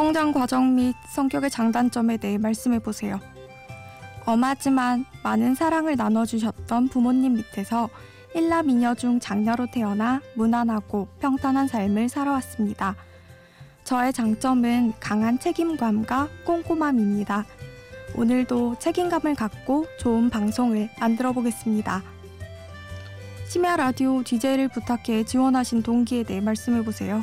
[0.00, 3.20] 성장 과정 및 성격의 장단점에 대해 말씀해 보세요.
[4.24, 7.90] 엄하지만 많은 사랑을 나눠주셨던 부모님 밑에서
[8.34, 12.96] 일남 이녀 중 장녀로 태어나 무난하고 평탄한 삶을 살아왔습니다.
[13.84, 17.44] 저의 장점은 강한 책임감과 꼼꼼함입니다.
[18.16, 22.02] 오늘도 책임감을 갖고 좋은 방송을 만들어 보겠습니다.
[23.48, 27.22] 심야 라디오 DJ를 부탁해 지원하신 동기에 대해 말씀해 보세요.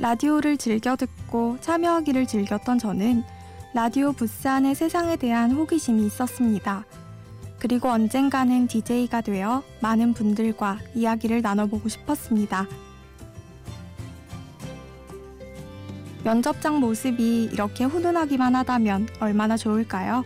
[0.00, 3.24] 라디오를 즐겨 듣고 참여하기를 즐겼던 저는
[3.74, 6.84] 라디오 부스 안의 세상에 대한 호기심이 있었습니다.
[7.58, 12.68] 그리고 언젠가는 DJ가 되어 많은 분들과 이야기를 나눠보고 싶었습니다.
[16.22, 20.24] 면접장 모습이 이렇게 훈훈하기만 하다면 얼마나 좋을까요?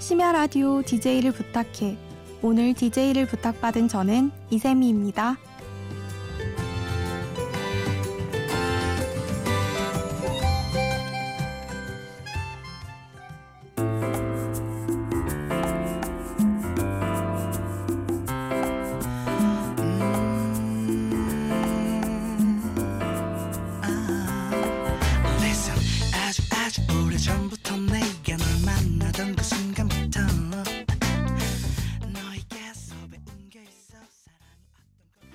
[0.00, 1.96] 심야 라디오 DJ를 부탁해.
[2.42, 5.36] 오늘 DJ를 부탁받은 저는 이세미입니다.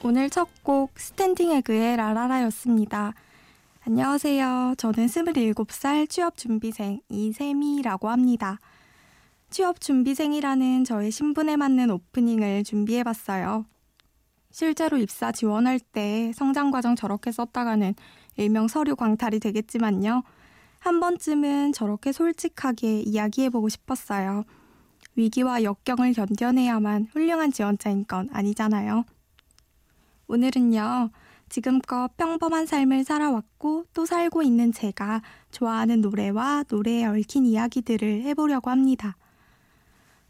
[0.08, 3.16] 오늘 첫 곡 스탠딩 에그의 라라라였습니다.
[3.88, 4.75] 안녕하세요.
[4.78, 8.59] 저는 27살 취업 준비생 이새미라고 합니다.
[9.50, 13.66] 취업 준비생이라는 저의 신분에 맞는 오프닝을 준비해 봤어요.
[14.52, 17.95] 실제로 입사 지원할 때 성장 과정 저렇게 썼다가는
[18.38, 20.22] 일명 서류 광탈이 되겠지만요.
[20.81, 24.44] 한 번쯤은 저렇게 솔직하게 이야기해 보고 싶었어요.
[25.16, 29.03] 위기와 역경을 견뎌내야만 훌륭한 지원자인 건 아니잖아요.
[30.28, 31.12] 오늘은요,
[31.50, 35.22] 지금껏 평범한 삶을 살아왔고 또 살고 있는 제가
[35.52, 39.16] 좋아하는 노래와 노래에 얽힌 이야기들을 해보려고 합니다.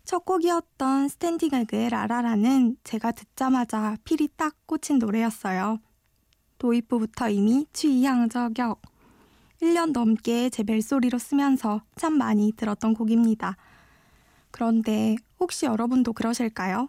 [0.03, 5.79] 첫 곡이었던 스탠딩 에그의 라라라는 제가 듣자마자 필이 딱 꽂힌 노래였어요.
[6.57, 8.81] 도입부부터 이미 취향 저격.
[9.61, 13.55] 1년 넘게 제 벨소리로 쓰면서 참 많이 들었던 곡입니다.
[14.51, 16.87] 그런데 혹시 여러분도 그러실까요?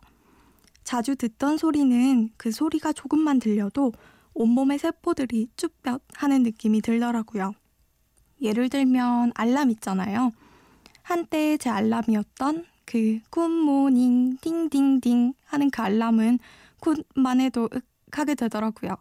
[0.86, 3.92] 자주 듣던 소리는 그 소리가 조금만 들려도
[4.34, 7.54] 온몸의 세포들이 쭈뼛 하는 느낌이 들더라고요.
[8.40, 10.30] 예를 들면 알람 있잖아요.
[11.02, 16.38] 한때 제 알람이었던 그 굿모닝 띵띵띵 하는 그 알람은
[16.80, 18.96] 굿만 해도 윽 하게 되더라고요.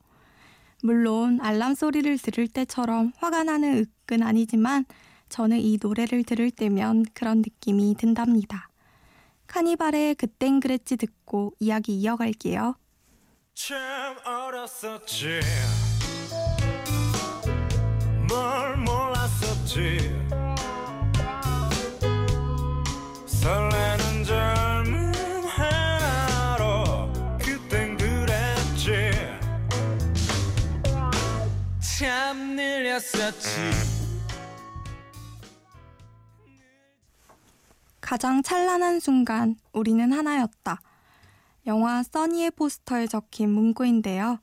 [0.81, 4.85] 물론 알람 소리를 들을 때처럼 화가 나는 윽은 아니지만
[5.29, 8.69] 저는 이 노래를 들을 때면 그런 느낌이 든답니다.
[9.55, 12.75] 카니발의 그땐 그랬지 듣고 이야기 이어갈게요.
[13.53, 15.39] 참 어렸었지.
[18.27, 20.11] 뭘 몰랐었지.
[23.25, 25.13] 설레는 젊은
[25.45, 29.11] 하루 그땐 그랬지.
[31.79, 33.94] 참 느렸었지
[38.05, 40.79] 가장 찬란한 순간 우리는 하나였다.
[41.65, 44.37] 영화 써니의 포스터에 적힌 문구인데요.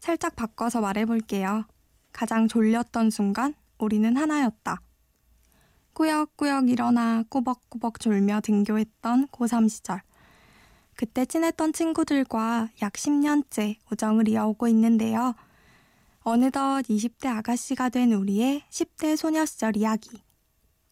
[0.00, 1.66] 살짝 바꿔서 말해볼게요.
[2.14, 4.80] 가장 졸렸던 순간 우리는 하나였다.
[5.92, 10.00] 꾸역꾸역 일어나 꾸벅꾸벅 졸며 등교했던 고3 시절.
[10.96, 15.34] 그때 친했던 친구들과 약 10년째 우정을 이어오고 있는데요.
[16.20, 20.22] 어느덧 20대 아가씨가 된 우리의 10대 소녀 시절 이야기.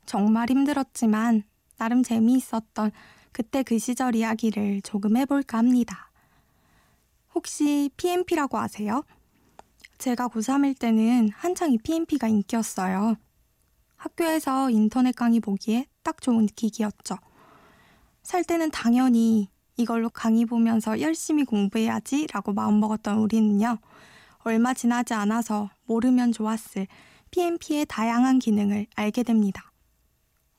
[0.05, 1.45] 정말 힘들었지만
[1.77, 2.91] 나름 재미있었던
[3.33, 6.11] 그때 그 시절 이야기를 조금 해볼까 합니다.
[7.35, 9.03] 혹시 PMP라고 아세요?
[9.99, 13.17] 제가 고3일 때는 한창 이 PMP가 인기였어요.
[13.97, 17.17] 학교에서 인터넷 강의 보기에 딱 좋은 기기였죠.
[18.23, 23.79] 살 때는 당연히 이걸로 강의 보면서 열심히 공부해야지 라고 마음먹었던 우리는요.
[24.41, 26.87] 얼마 지나지 않아서 모르면 좋았을
[27.31, 29.73] PMP의 다양한 기능을 알게 됩니다.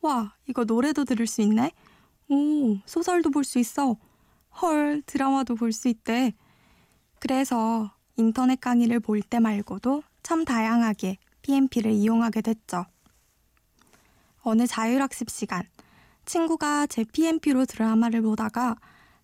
[0.02, 1.72] 와, 이거 노래도 들을 수 있네?
[2.30, 3.96] 오, 소설도 볼 수 있어.
[4.62, 6.34] 헐, 드라마도 볼 수 있대.
[7.20, 12.86] 그래서 인터넷 강의를 볼 때 말고도 참 다양하게 PMP를 이용하게 됐죠.
[14.42, 15.64] 어느 자율학습 시간,
[16.26, 18.76] 친구가 제 PMP로 드라마를 보다가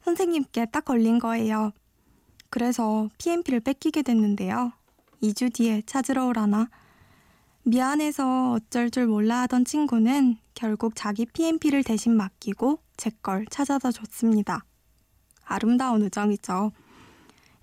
[0.04, 1.72] 선생님께 딱 걸린 거예요.
[2.50, 4.74] 그래서 PMP를 뺏기게 됐는데요.
[5.22, 6.70] 2주 뒤에 찾으러 오라나.
[7.66, 14.66] 미안해서 어쩔 줄 몰라 하던 친구는 결국 자기 PMP를 대신 맡기고 제 걸 찾아다 줬습니다.
[15.46, 16.72] 아름다운 우정이죠.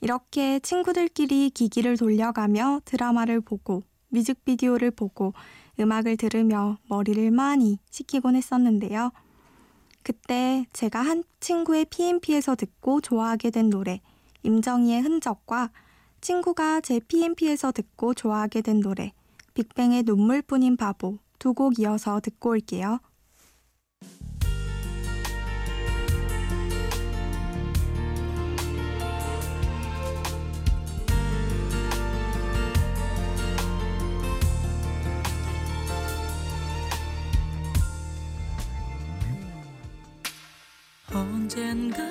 [0.00, 5.35] 이렇게 친구들끼리 기기를 돌려가며 드라마를 보고 뮤직비디오를 보고
[5.79, 9.12] 음악을 들으며 머리를 많이 식히곤 했었는데요.
[10.02, 14.00] 그때 제가 한 친구의 PMP에서 듣고 좋아하게 된 노래,
[14.43, 15.70] 임정희의 흔적과
[16.23, 19.12] 친구가 제 PMP에서 듣고 좋아하게 된 노래,
[19.61, 22.99] 빅뱅의 눈물뿐인 바보 두 곡 이어서 듣고 올게요.
[41.12, 42.03] 언젠가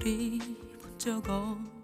[0.00, 0.40] 우리
[0.80, 1.81] 본적 없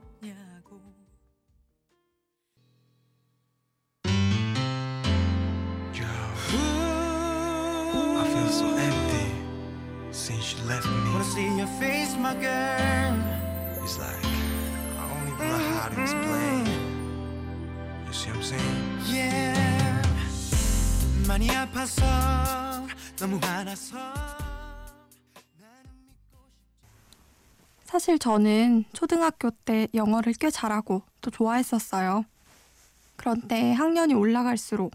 [11.58, 13.14] your face, my girl.
[13.82, 14.24] It's like
[14.96, 16.66] I don't even know how to explain.
[18.06, 18.78] You see what I'm saying?
[19.10, 20.02] Yeah.
[21.26, 22.02] 많이 아파서
[23.16, 23.98] 너무 화나서.
[27.84, 32.24] 사실 저는 초등학교 때 영어를 꽤 잘하고 또 좋아했었어요.
[33.16, 34.92] 그런데 학년이 올라갈수록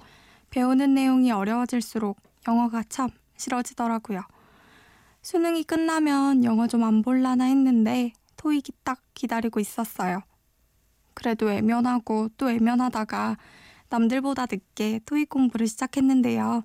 [0.52, 2.18] 배우는 내용이 어려워질수록
[2.48, 4.22] 영어가 참 싫어지더라고요.
[5.24, 10.22] 수능이 끝나면 영어 좀 안 볼라나 했는데 토익이 딱 기다리고 있었어요.
[11.14, 13.38] 그래도 외면하고 또 외면하다가
[13.90, 16.64] 남들보다 늦게 토익 공부를 시작했는데요.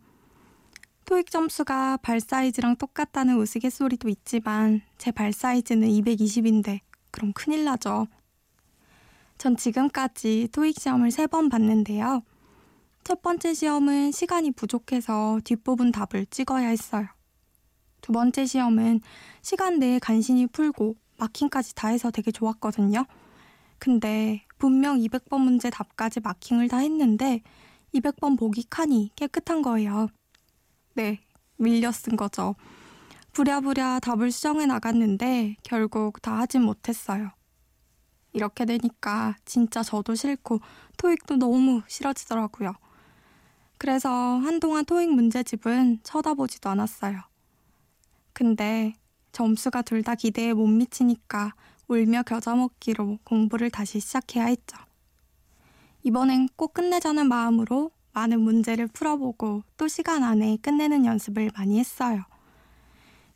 [1.05, 6.81] 토익 점수가 발 사이즈랑 똑같다는 우스갯소리도 있지만 제 발 사이즈는 220인데
[7.11, 8.09] 그럼 큰일 나죠.
[9.39, 12.23] 전 지금까지 토익 시험을 세번 봤는데요.
[13.05, 17.07] 첫 번째 시험은 시간이 부족해서 뒷부분 답을 찍어야 했어요.
[18.09, 19.03] 두 번째 시험은
[19.43, 23.05] 시간 내에 간신히 풀고 마킹까지 다 해서 되게 좋았거든요.
[23.79, 27.43] 근데 분명 200번 문제 답까지 마킹을 다 했는데
[27.93, 30.09] 200번 보기 칸이 깨끗한 거예요.
[30.95, 31.21] 네,
[31.59, 32.55] 밀려 쓴 거죠.
[33.35, 37.33] 부랴부랴 답을 수정해 나갔는데 결국 다 하진 못했어요.
[38.33, 40.61] 이렇게 되니까 진짜 저도 싫고
[40.97, 42.73] 토익도 너무 싫어지더라고요.
[43.77, 44.09] 그래서
[44.39, 47.29] 한동안 토익 문제집은 쳐다보지도 않았어요.
[48.39, 48.93] 근데
[49.33, 51.55] 점수가 둘 다 기대에 못 미치니까
[51.89, 54.77] 울며 겨자 먹기로 공부를 다시 시작해야 했죠.
[56.05, 62.23] 이번엔 꼭 끝내자는 마음으로 많은 문제를 풀어보고 또 시간 안에 끝내는 연습을 많이 했어요.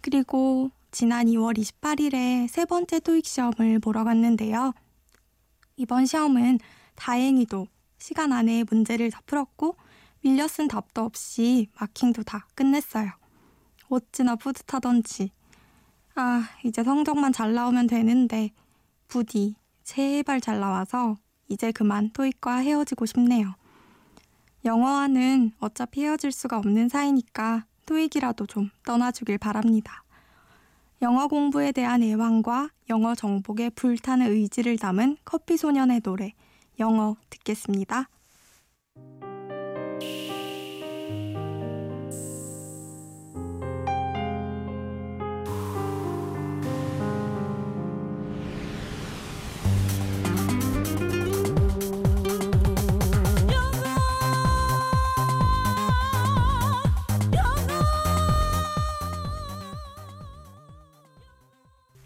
[0.03, 4.73] 그리고 지난 2월 28일에 세 번째 토익 시험을 보러 갔는데요.
[5.75, 6.61] 이번 시험은
[6.95, 7.67] 다행히도
[7.99, 9.75] 시간 안에 문제를 다 풀었고
[10.21, 13.22] 밀려 쓴 답도 없이 마킹도 다 끝냈어요.
[13.95, 15.31] 어찌나 뿌듯하던지.
[16.15, 18.51] 아, 이제 성적만 잘 나오면 되는데
[19.07, 19.55] 부디
[19.85, 21.17] 제발 잘 나와서
[21.49, 23.55] 이제 그만 토익과 헤어지고 싶네요.
[24.65, 30.05] 영어와는 어차피 헤어질 수가 없는 사이니까 토익이라도 좀 떠나주길 바랍니다.
[31.03, 36.33] 영어 공부에 대한 애환과 영어 정복에 불타는 의지를 담은 커피 소년의 노래
[36.79, 38.09] 영어 듣겠습니다.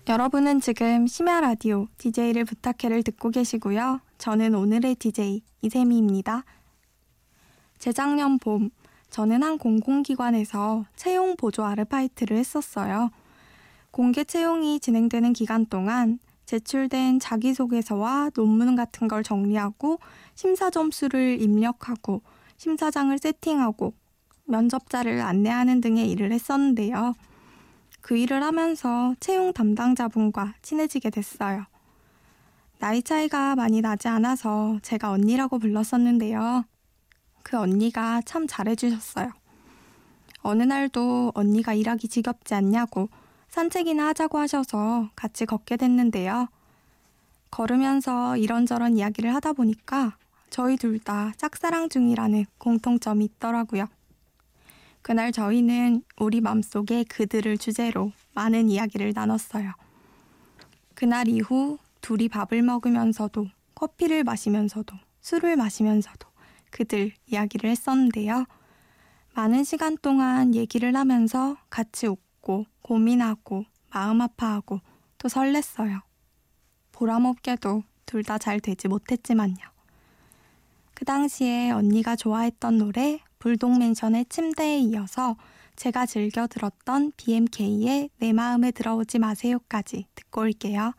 [0.09, 4.01] 여러분은 지금 심야 라디오 DJ를 부탁해를 듣고 계시고요.
[4.19, 6.45] 저는 오늘의 DJ 이세미입니다.
[7.81, 8.71] 재작년 봄,
[9.11, 13.11] 저는 한 공공기관에서 채용 보조 아르바이트를 했었어요.
[13.91, 19.99] 공개 채용이 진행되는 기간 동안 제출된 자기소개서와 논문 같은 걸 정리하고
[20.37, 22.23] 심사 점수를 입력하고
[22.59, 23.93] 심사장을 세팅하고
[24.45, 27.17] 면접자를 안내하는 등의 일을 했었는데요.
[28.07, 31.65] 그 일을 하면서 채용 담당자분과 친해지게 됐어요.
[32.79, 36.63] 나이 차이가 많이 나지 않아서 제가 언니라고 불렀었는데요.
[37.43, 39.33] 그 언니가 참 잘해주셨어요.
[40.43, 43.09] 어느 날도 언니가 일하기 지겹지 않냐고
[43.49, 46.47] 산책이나 하자고 하셔서 같이 걷게 됐는데요.
[47.51, 50.17] 걸으면서 이런저런 이야기를 하다 보니까
[50.49, 53.89] 저희 둘 다 짝사랑 중이라는 공통점이 있더라고요.
[55.07, 59.73] 그날 저희는 우리 맘속에 그들을 주제로 많은 이야기를 나눴어요.
[60.97, 63.47] 그날 이후 둘이 밥을 먹으면서도
[63.77, 66.29] 커피를 마시면서도 술을 마시면서도
[66.73, 68.47] 그들 이야기를 했었는데요.
[69.37, 74.81] 많은 시간 동안 얘기를 하면서 같이 웃고 고민하고 마음 아파하고
[75.19, 76.01] 또 설렜어요.
[76.91, 79.55] 보람없게도 둘 다 잘 되지 못했지만요.
[80.95, 85.37] 그 당시에 언니가 좋아했던 노래 불독맨션의 침대에 이어서
[85.77, 90.93] 제가 즐겨 들었던 BMK의 내 마음에 들어오지 마세요까지 듣고 올게요.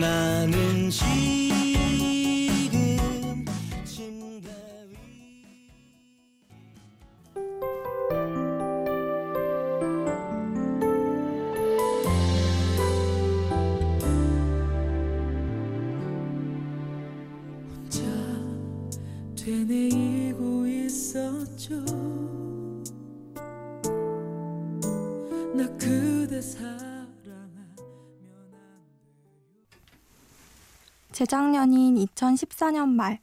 [0.00, 1.45] 나는 되
[31.16, 33.18] 재작년인 2014년 말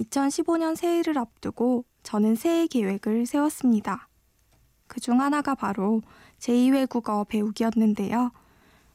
[0.00, 4.08] 2015년 새해를 앞두고 저는 새해 계획을 세웠습니다.
[4.88, 6.02] 그 중 하나가 바로
[6.40, 8.32] 제2외국어 배우기였는데요.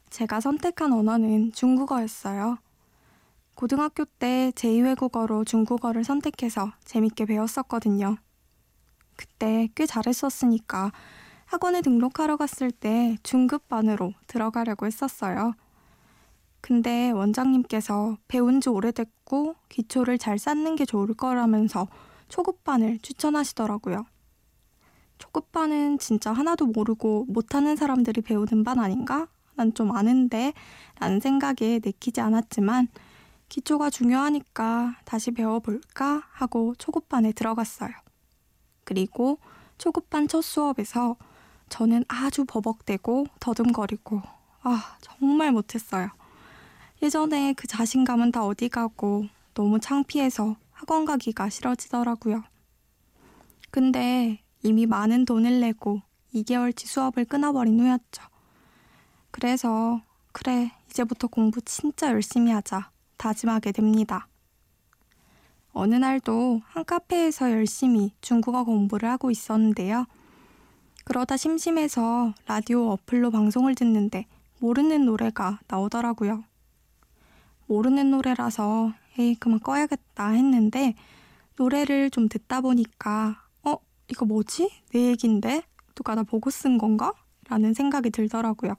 [0.10, 2.58] 제가 선택한 언어는 중국어였어요.
[3.56, 8.18] 고등학교 때 제2외국어로 중국어를 선택해서 재밌게 배웠었거든요.
[9.16, 10.92] 그때 꽤 잘했었으니까
[11.46, 15.54] 학원에 등록하러 갔을 때 중급반으로 들어가려고 했었어요.
[16.66, 21.88] 근데 원장님께서 배운 지 오래됐고 기초를 잘 쌓는 게 좋을 거라면서
[22.28, 24.04] 초급반을 추천하시더라고요.
[25.20, 29.28] 초급반은 진짜 하나도 모르고 못하는 사람들이 배우는 반 아닌가?
[29.54, 30.54] 난 좀 아는데
[31.00, 32.88] 라는 생각에 내키지 않았지만
[33.48, 37.92] 기초가 중요하니까 다시 배워볼까 하고 초급반에 들어갔어요.
[38.86, 39.38] 그리고
[39.78, 41.16] 초급반 첫 수업에서
[41.70, 44.24] 저는 아주 버벅대고 더듬거리고
[44.64, 46.10] 아 정말 못했어요.
[47.02, 52.44] 예전에 그 자신감은 다 어디 가고 너무 창피해서 학원 가기가 싫어지더라고요.
[53.70, 56.02] 근데 이미 많은 돈을 내고
[56.34, 58.24] 2개월치 수업을 끊어버린 후였죠.
[59.32, 64.28] 그래서 그래 이제부터 공부 진짜 열심히 하자 다짐하게 됩니다.
[65.74, 70.06] 어느 날도 한 카페에서 열심히 중국어 공부를 하고 있었는데요.
[71.04, 74.26] 그러다 심심해서 라디오 어플로 방송을 듣는데
[74.60, 76.44] 모르는 노래가 나오더라고요.
[77.68, 80.94] 모르는 노래라서 에이 그만 꺼야겠다 했는데
[81.58, 83.78] 노래를 좀 듣다 보니까 어
[84.10, 84.70] 이거 뭐지?
[84.92, 85.64] 내 얘긴데
[85.96, 87.14] 누가 나 보고 쓴 건가?
[87.48, 88.76] 라는 생각이 들더라고요.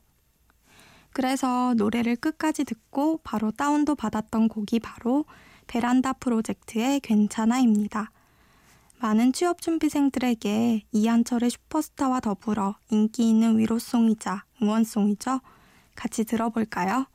[1.13, 5.25] 그래서 노래를 끝까지 듣고 바로 다운도 받았던 곡이 바로
[5.67, 8.11] 베란다 프로젝트의 괜찮아입니다.
[8.99, 15.41] 많은 취업 준비생들에게 이한철의 슈퍼스타와 더불어 인기 있는 위로송이자 응원송이죠.
[15.95, 17.07] 같이 들어볼까요?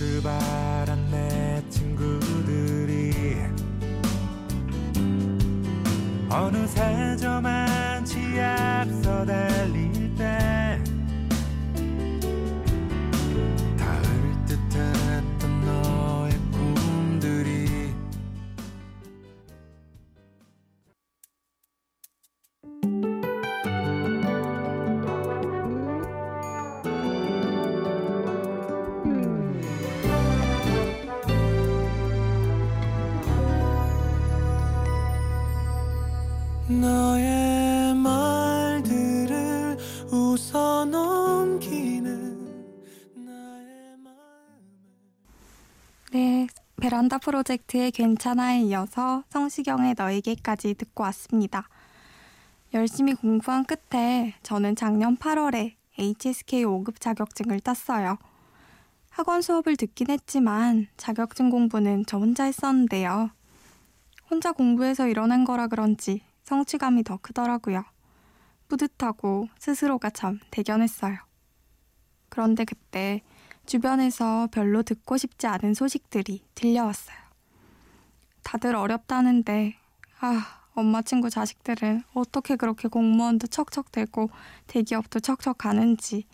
[0.00, 3.36] 출발한 내 친구들이
[6.30, 10.59] 어느새 저만치 앞서 달릴 때
[46.12, 46.48] 네,
[46.80, 51.68] 베란다 프로젝트의 괜찮아에 이어서 성시경의 너에게까지 듣고 왔습니다.
[52.74, 58.18] 열심히 공부한 끝에 저는 작년 8월에 HSK 5급 자격증을 땄어요.
[59.10, 63.30] 학원 수업을 듣긴 했지만 자격증 공부는 저 혼자 했었는데요.
[64.28, 67.84] 혼자 공부해서 일어난 거라 그런지 성취감이 더 크더라고요.
[68.66, 71.18] 뿌듯하고 스스로가 참 대견했어요.
[72.28, 73.22] 그런데 그때
[73.70, 77.16] 주변에서 별로 듣고 싶지 않은 소식들이 들려왔어요.
[78.42, 79.76] 다들 어렵다는데,
[80.18, 84.28] 아, 엄마 친구 자식들은 어떻게 그렇게 공무원도 척척대고
[84.66, 86.24] 대기업도 척척 가는지.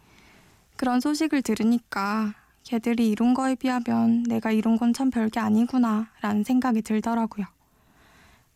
[0.77, 6.81] 그런 소식을 들으니까 걔들이 이룬 거에 비하면 내가 이룬 건 참 별게 아니구나 라는 생각이
[6.81, 7.45] 들더라고요.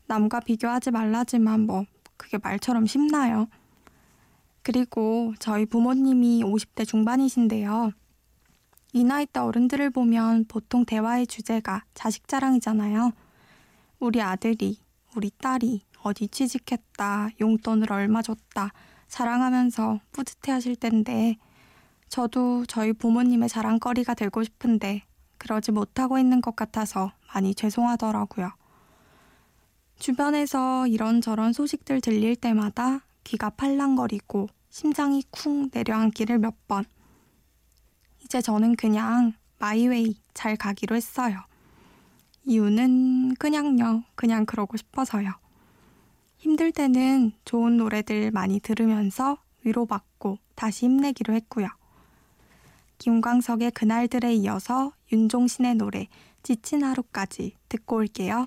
[0.06, 1.84] 남과 비교하지 말라지만 뭐
[2.16, 3.46] 그게 말처럼 쉽나요?
[4.62, 7.92] 그리고 저희 부모님이 50대 중반이신데요.
[8.92, 13.12] 이 나이 때 어른들을 보면 보통 대화의 주제가 자식 자랑이잖아요.
[14.00, 14.78] 우리 아들이,
[15.14, 18.72] 우리 딸이 어디 취직했다, 용돈을 얼마 줬다,
[19.08, 21.36] 자랑하면서 뿌듯해 하실 텐데,
[22.08, 25.02] 저도 저희 부모님의 자랑거리가 되고 싶은데,
[25.38, 28.50] 그러지 못하고 있는 것 같아서 많이 죄송하더라고요.
[29.98, 36.84] 주변에서 이런저런 소식들 들릴 때마다 귀가 팔랑거리고 심장이 쿵 내려앉기를 몇 번.
[38.22, 41.40] 이제 저는 그냥 마이웨이 잘 가기로 했어요.
[42.44, 45.30] 이유는 그냥요, 그냥 그러고 싶어서요.
[46.38, 51.68] 힘들 때는 좋은 노래들 많이 들으면서 위로받고 다시 힘내기로 했고요.
[52.98, 56.08] 김광석의 그날들에 이어서 윤종신의 노래
[56.42, 58.46] 지친 하루까지 듣고 올게요.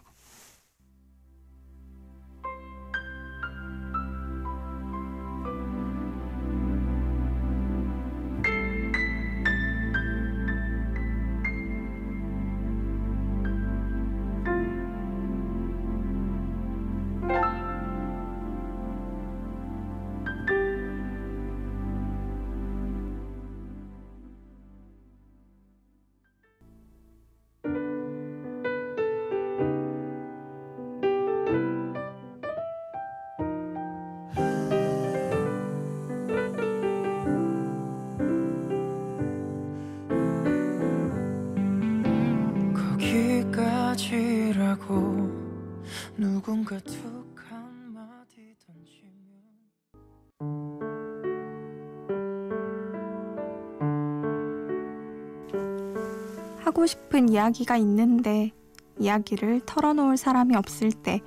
[56.73, 58.51] 하고 싶은 이야기가 있는데
[58.97, 61.21] 이야기를 털어놓을 사람이 없을 때,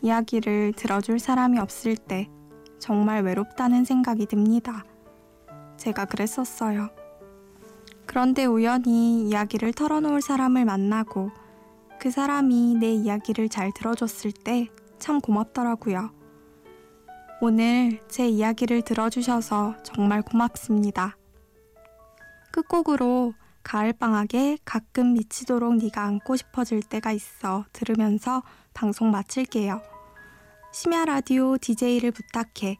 [0.00, 2.30] 이야기를 들어줄 사람이 없을 때
[2.78, 4.84] 정말 외롭다는 생각이 듭니다.
[5.76, 6.88] 제가 그랬었어요.
[8.06, 11.32] 그런데 우연히 이야기를 털어놓을 사람을 만나고
[11.98, 14.68] 그 사람이 내 이야기를 잘 들어줬을 때
[15.00, 16.12] 참 고맙더라고요.
[17.40, 21.16] 오늘 제 이야기를 들어주셔서 정말 고맙습니다.
[22.52, 28.42] 끝곡으로 가을방학에 가끔 미치도록 네가 안고 싶어질 때가 있어 들으면서
[28.74, 29.82] 방송 마칠게요.
[30.72, 32.76] 심야 라디오 DJ를 부탁해.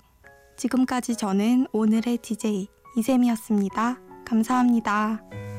[0.56, 3.98] 지금까지 저는 오늘의 DJ 이샘이었습니다.
[4.24, 5.49] 감사합니다.